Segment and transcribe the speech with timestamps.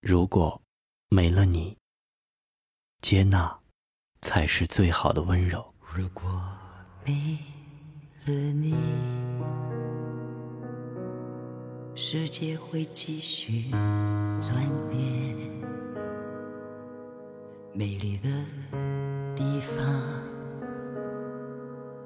[0.00, 0.58] 如果
[1.10, 1.76] 没了你，
[3.02, 3.58] 接纳
[4.22, 5.74] 才是最好的温柔。
[5.78, 6.42] 如果
[7.04, 7.38] 没
[8.24, 8.74] 了你，
[11.94, 13.70] 世界会继续
[14.40, 14.54] 转
[14.88, 15.36] 变。
[17.74, 18.28] 美丽的
[19.36, 19.84] 地方，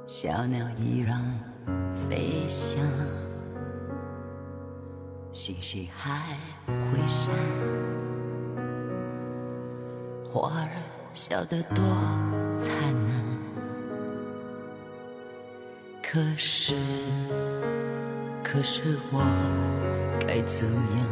[0.05, 1.23] 小鸟依然
[1.95, 2.85] 飞翔，
[5.31, 6.37] 星星还
[6.67, 7.33] 会闪，
[10.34, 10.69] 花儿
[11.12, 11.84] 笑得多
[12.59, 13.15] 灿烂。
[16.02, 16.74] 可是，
[18.43, 19.23] 可是我
[20.27, 21.07] 该怎样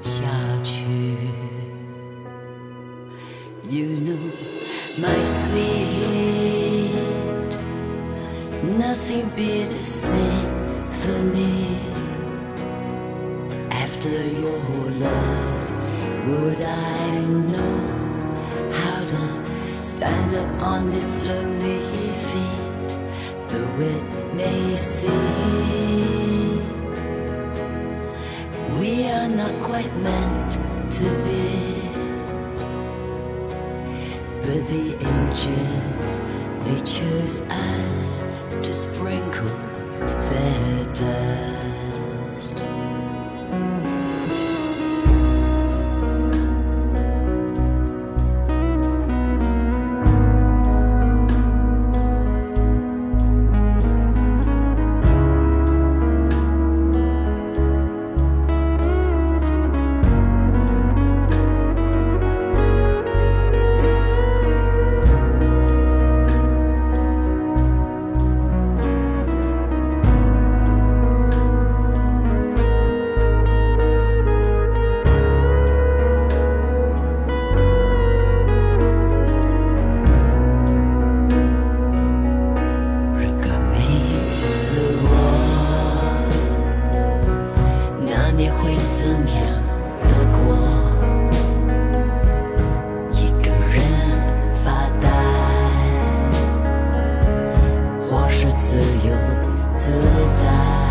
[0.00, 0.24] 下
[0.64, 1.18] 去
[3.68, 4.16] ？You know,
[4.98, 6.72] my sweet,
[8.78, 10.48] nothing be the same
[10.90, 11.76] for me.
[13.70, 15.60] After your love,
[16.26, 17.91] would I know
[18.72, 21.80] how to stand up on this lonely
[22.30, 22.98] feet?
[23.48, 25.92] The wind may see
[28.82, 30.52] we are not quite meant
[30.90, 31.82] to be.
[34.42, 36.12] But the angels,
[36.64, 38.18] they chose us
[38.66, 39.56] to sprinkle
[40.00, 41.91] their dust.
[89.24, 89.44] 一样
[90.04, 90.38] 的过，
[93.12, 93.74] 一个人
[94.64, 94.66] 发
[95.00, 95.04] 呆，
[98.08, 99.10] 或是自由
[99.74, 99.92] 自
[100.34, 100.81] 在。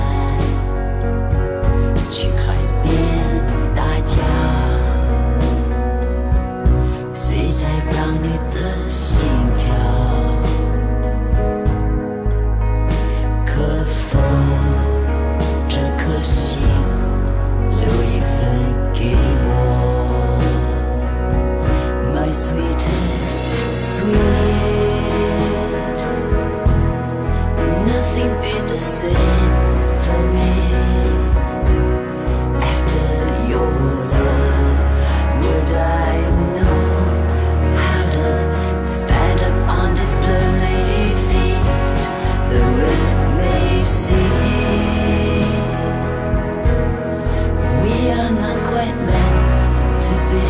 [48.71, 49.63] Not quite meant
[50.01, 50.47] to be,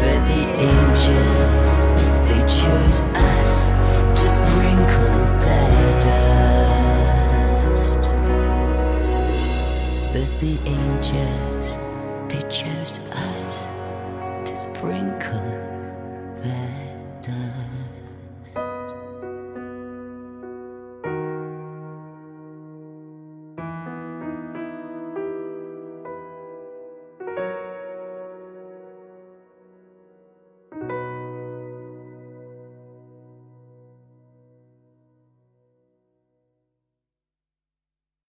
[0.00, 1.68] but the angels
[2.28, 3.52] they chose us
[4.20, 5.80] to sprinkle their
[7.60, 8.02] dust.
[10.12, 11.68] But the angels
[12.28, 13.54] they chose us
[14.48, 15.77] to sprinkle.